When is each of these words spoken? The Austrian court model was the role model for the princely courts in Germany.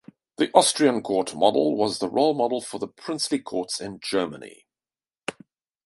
The 0.37 0.49
Austrian 0.55 1.03
court 1.03 1.35
model 1.35 1.75
was 1.77 1.99
the 1.99 2.09
role 2.09 2.33
model 2.33 2.59
for 2.59 2.79
the 2.79 2.87
princely 2.87 3.37
courts 3.37 3.79
in 3.79 3.99
Germany. 3.99 4.65